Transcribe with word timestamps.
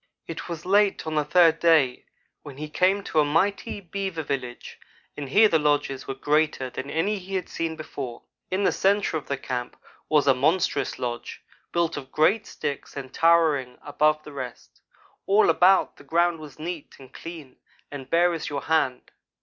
"It 0.25 0.49
was 0.49 0.65
late 0.65 1.05
on 1.05 1.13
the 1.13 1.23
third 1.23 1.59
day 1.59 2.05
when 2.41 2.57
he 2.57 2.69
came 2.69 3.03
to 3.03 3.19
a 3.19 3.23
mighty 3.23 3.79
beaver 3.79 4.23
village 4.23 4.79
and 5.15 5.29
here 5.29 5.47
the 5.47 5.59
lodges 5.59 6.07
were 6.07 6.15
greater 6.15 6.71
than 6.71 6.89
any 6.89 7.19
he 7.19 7.35
had 7.35 7.43
ever 7.43 7.51
seen 7.51 7.75
before. 7.75 8.23
In 8.49 8.63
the 8.63 8.71
centre 8.71 9.15
of 9.15 9.27
the 9.27 9.37
camp 9.37 9.77
was 10.09 10.25
a 10.25 10.33
monstrous 10.33 10.97
lodge 10.97 11.43
built 11.71 11.97
of 11.97 12.11
great 12.11 12.47
sticks 12.47 12.97
and 12.97 13.13
towering 13.13 13.77
above 13.83 14.23
the 14.23 14.33
rest. 14.33 14.81
All 15.27 15.51
about, 15.51 15.97
the 15.97 16.03
ground 16.03 16.39
was 16.39 16.57
neat 16.57 16.95
and 16.97 17.13
clean 17.13 17.57
and 17.91 18.09
bare 18.09 18.33
as 18.33 18.49
your 18.49 18.63
hand. 18.63 19.11